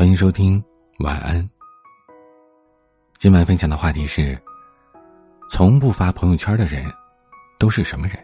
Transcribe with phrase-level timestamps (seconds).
[0.00, 0.64] 欢迎收听
[1.00, 1.46] 晚安。
[3.18, 4.34] 今晚分享的话题是：
[5.50, 6.90] 从不发朋友圈的人
[7.58, 8.16] 都是什么人？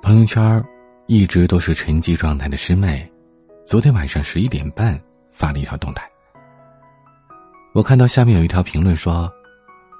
[0.00, 0.64] 朋友圈
[1.06, 3.06] 一直都是沉寂状态的师妹，
[3.66, 4.98] 昨天晚上十一点半
[5.28, 6.10] 发了一条动态。
[7.74, 9.30] 我看到下面有一条评论说：“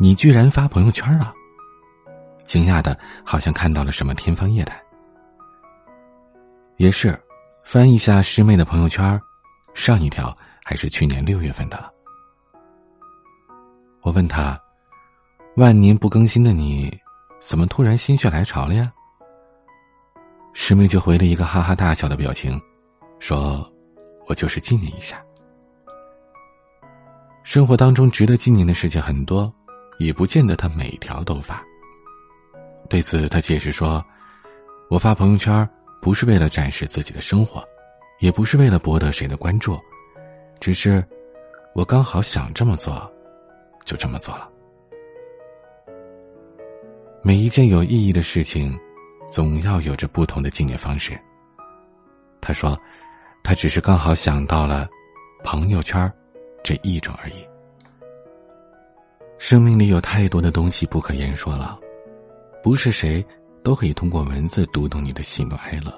[0.01, 1.31] 你居然发朋友圈了！”
[2.49, 4.82] 惊讶的，好像看到了什么天方夜谭。
[6.83, 7.17] 也是，
[7.63, 9.21] 翻一下师妹的朋友圈，
[9.73, 11.89] 上一条还是去年六月份的了。
[14.01, 14.61] 我问他
[15.55, 16.93] ：“万年不更新的你，
[17.41, 18.93] 怎么突然心血来潮了呀？”
[20.55, 22.61] 师妹就回了一个哈哈大笑的表情，
[23.21, 23.65] 说
[24.27, 25.25] ：“我就是纪念一下。”
[27.45, 29.55] 生活当中值得纪念的事情很多，
[30.01, 31.63] 也不见得他每条都发。
[32.91, 34.05] 对此，他解释说
[34.91, 35.65] ：“我发朋友圈。”
[36.03, 37.65] 不是为了展示自己的生活，
[38.19, 39.79] 也不是为了博得谁的关注，
[40.59, 41.03] 只是
[41.77, 43.09] 我刚好想这么做，
[43.85, 44.51] 就这么做了。
[47.23, 48.77] 每一件有意义的事情，
[49.29, 51.17] 总要有着不同的纪念方式。
[52.41, 52.77] 他说，
[53.45, 54.89] 他只是刚好想到了
[55.45, 56.13] 朋友圈
[56.65, 57.47] 这一种而已。
[59.39, 61.79] 生命里有太多的东西不可言说了，
[62.61, 63.25] 不是谁。
[63.63, 65.93] 都可以通过文字读懂你的喜怒哀乐，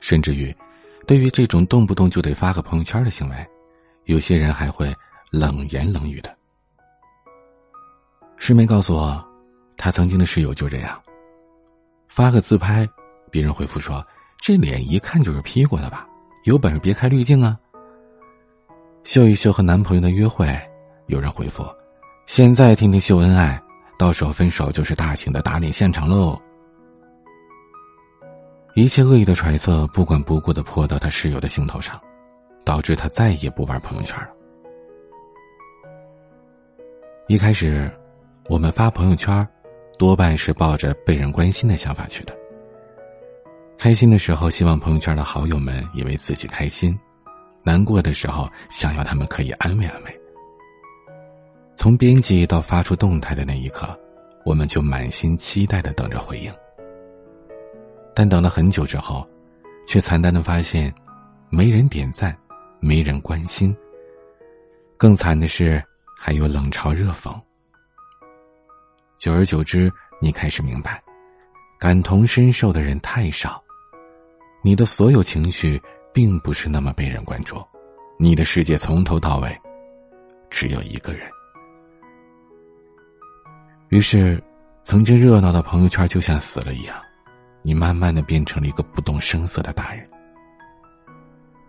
[0.00, 0.54] 甚至于，
[1.06, 3.46] 对于这种动不动就得发个朋友圈的行为，
[4.04, 4.94] 有些人还会
[5.30, 6.34] 冷言冷语的。
[8.36, 9.24] 师妹告诉我，
[9.76, 11.00] 她曾经的室友就这样，
[12.08, 12.86] 发个自拍，
[13.30, 14.06] 别人回复说
[14.38, 16.06] ：“这脸一看就是 P 过的吧？
[16.44, 17.58] 有本事别开滤镜啊！”
[19.02, 20.46] 秀一秀和男朋友的约会，
[21.06, 21.64] 有人回复
[22.26, 23.58] ：“现在天天秀恩爱。”
[23.98, 26.40] 到时候分手就是大型的打脸现场喽！
[28.74, 32.00] 一切恶意的揣测不管不顾的泼到他室友的心头上，
[32.64, 34.28] 导致他再也不玩朋友圈了。
[37.28, 37.90] 一开始，
[38.48, 39.46] 我们发朋友圈，
[39.96, 42.36] 多半是抱着被人关心的想法去的。
[43.78, 46.92] 开心的时候，希望朋友圈的好友们也为自己开心；
[47.62, 50.20] 难过的时候，想要他们可以安慰安慰。
[51.76, 53.98] 从编辑到发出动态的那一刻，
[54.44, 56.52] 我们就满心期待的等着回应。
[58.14, 59.28] 但等了很久之后，
[59.86, 60.94] 却惨淡的发现，
[61.50, 62.36] 没人点赞，
[62.80, 63.76] 没人关心。
[64.96, 65.82] 更惨的是，
[66.16, 67.34] 还有冷嘲热讽。
[69.18, 71.02] 久而久之，你开始明白，
[71.78, 73.60] 感同身受的人太少，
[74.62, 75.80] 你的所有情绪
[76.12, 77.60] 并不是那么被人关注，
[78.16, 79.60] 你的世界从头到尾，
[80.48, 81.28] 只有一个人。
[83.88, 84.42] 于是，
[84.82, 87.00] 曾经热闹的朋友圈就像死了一样，
[87.62, 90.08] 你慢慢的变成了一个不动声色的大人。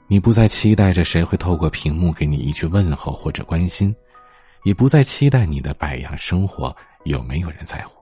[0.08, 3.96] 你不再期待着谁会透过屏幕给你一句问候或者关心，
[4.64, 7.96] 也不再期待你的百样生活有没有人在乎。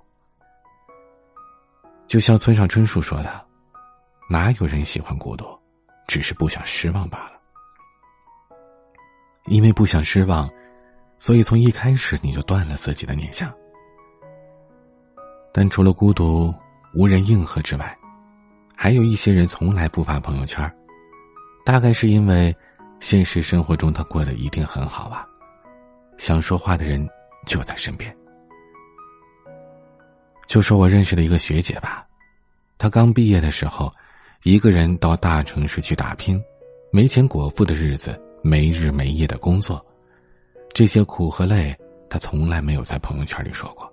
[2.07, 3.45] 就像村上春树说的
[4.30, 5.45] ：“哪有人喜欢孤独，
[6.07, 7.40] 只是不想失望罢了。”
[9.47, 10.50] 因为不想失望，
[11.18, 13.53] 所以从一开始你就断了自己的念想。
[15.53, 16.53] 但除了孤独、
[16.95, 17.95] 无人应和之外，
[18.75, 20.69] 还有一些人从来不发朋友圈
[21.63, 22.53] 大概是因为
[22.99, 25.27] 现实生活中他过得一定很好吧，
[26.17, 27.07] 想说话的人
[27.45, 28.13] 就在身边。
[30.47, 32.05] 就说我认识的一个学姐吧，
[32.79, 33.91] 她刚毕业的时候，
[34.41, 36.41] 一个人到大城市去打拼，
[36.91, 39.85] 没钱果腹的日子，没日没夜的工作，
[40.73, 41.77] 这些苦和累，
[42.09, 43.92] 她从来没有在朋友圈里说过。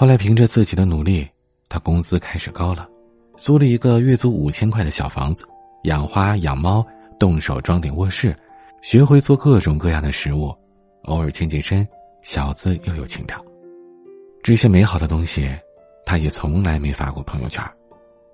[0.00, 1.28] 后来凭着自己的努力，
[1.68, 2.88] 他工资开始高了，
[3.36, 5.44] 租了一个月租五千块的小房子，
[5.82, 6.86] 养花养猫，
[7.18, 8.32] 动手装点卧室，
[8.80, 10.54] 学会做各种各样的食物，
[11.06, 11.84] 偶尔健健身，
[12.22, 13.44] 小资又有情调。
[14.40, 15.50] 这些美好的东西，
[16.06, 17.60] 他也从来没发过朋友圈，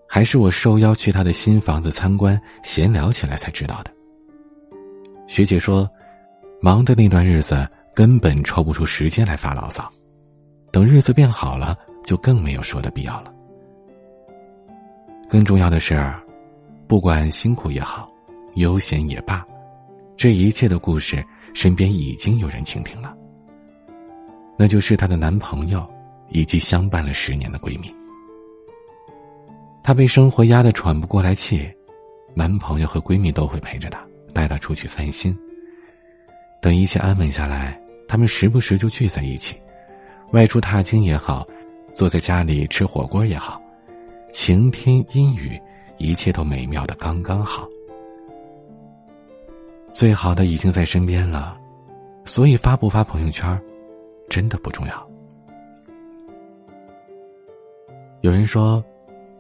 [0.07, 3.91] 还是我受邀去他的新房子参观，闲聊起来才知道的。
[5.27, 5.89] 学姐说，
[6.61, 9.91] 忙的那段日子根本抽不出时间来发牢骚。
[10.75, 13.33] 等日子变好了，就更没有说的必要了。
[15.31, 16.13] 更重要的是，
[16.89, 18.11] 不管辛苦也好，
[18.57, 19.47] 悠闲也罢，
[20.17, 21.25] 这一切的故事，
[21.55, 23.17] 身边已经有人倾听了。
[24.59, 25.89] 那就是她的男朋友，
[26.31, 27.95] 以及相伴了十年的闺蜜。
[29.81, 31.73] 她被生活压得喘不过来气，
[32.35, 34.05] 男朋友和闺蜜都会陪着她，
[34.35, 35.39] 带她出去散心。
[36.61, 39.55] 等一切安稳下来，他们时不时就聚在一起。
[40.35, 41.47] 外出踏青也好，
[41.93, 43.63] 坐在家里吃火锅也好，
[44.33, 45.57] 晴天阴雨，
[45.97, 47.69] 一切都美妙的刚刚好。
[49.93, 51.57] 最好的已经在身边了，
[52.25, 53.57] 所以发不发朋友圈，
[54.29, 55.09] 真的不重要。
[58.23, 58.85] 有人说，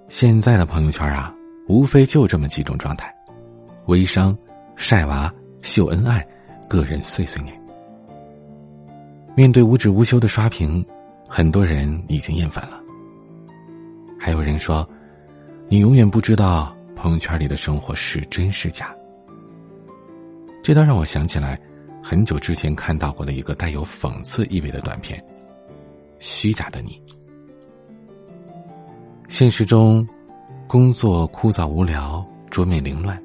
[0.07, 1.35] 现在的朋友圈啊，
[1.67, 3.13] 无非就这么几种状态：
[3.87, 4.39] 微商、
[4.77, 6.25] 晒娃、秀恩爱、
[6.69, 7.64] 个人碎碎念。
[9.37, 10.85] 面对无止无休的刷屏，
[11.29, 12.81] 很多人已经厌烦了。
[14.19, 14.89] 还有人说，
[15.69, 18.95] 你永远不知道朋友圈里的生活是真是假。
[20.63, 21.61] 这倒让我想起来，
[22.01, 25.19] 很久之前看到过的一个带有讽刺意味的短片，
[26.21, 27.03] 《虚假的你》。
[29.29, 30.07] 现实中，
[30.69, 33.21] 工作枯燥无聊，桌面凌乱，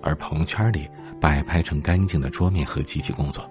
[0.00, 0.88] 而朋友圈里
[1.20, 3.48] 摆拍成干净的桌面和积极工作。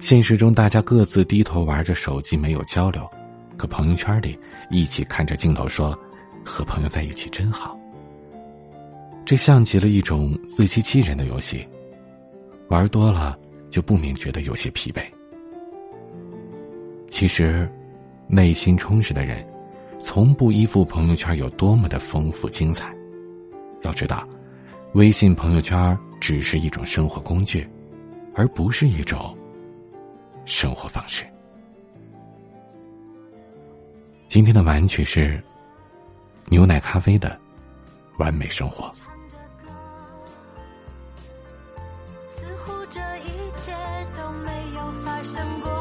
[0.00, 3.02] 现实中，大家各自低头玩着手机，没有交流；
[3.56, 4.38] 可朋友圈里，
[4.70, 5.98] 一起看着镜头说
[6.44, 7.78] ：“和朋友在一起真好。”
[9.26, 11.66] 这像极了一种自欺欺人的游戏，
[12.68, 13.36] 玩多了
[13.70, 15.02] 就不免觉得有些疲惫。
[17.10, 17.68] 其实，
[18.28, 19.44] 内心充实的人。
[20.00, 22.94] 从不依附朋友圈有多么的丰富精彩。
[23.82, 24.24] 要知道，
[24.92, 27.68] 微信朋友圈只是一种生活工具，
[28.32, 29.36] 而不是一种
[30.48, 31.26] 生活方式。
[34.28, 35.42] 今天的玩具是
[36.46, 37.38] 牛奶咖啡的
[38.16, 38.90] 完美生活。
[42.30, 43.72] 似乎这一切
[44.16, 45.77] 都没有发生过。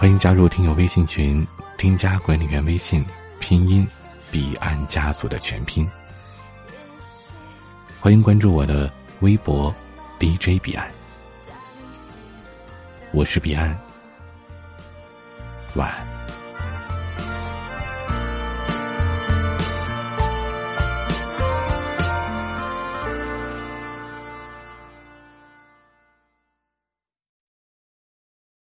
[0.00, 3.04] 欢迎加入听友微信群，添加管理员微信，
[3.38, 3.86] 拼音
[4.30, 5.86] 彼岸家族的全拼。
[8.00, 9.70] 欢迎关注我的微博
[10.18, 10.90] DJ 彼岸，
[13.12, 13.78] 我是彼岸，
[15.74, 16.09] 晚安。